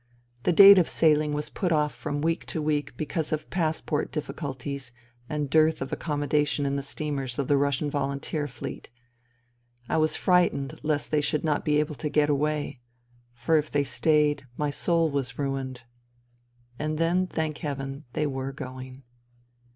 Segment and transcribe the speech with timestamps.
[0.41, 4.93] The date of sailing was put off from week to week because of passport difficulties
[5.29, 8.89] and dearth of accommodation in the steamers of the Russian Volunteer Fleet.
[9.87, 12.79] I was frightened lest they should not be able to get away.
[13.35, 15.81] For if they stayed, my soul was ruined.
[16.79, 19.03] And then, thank heaven, they were going.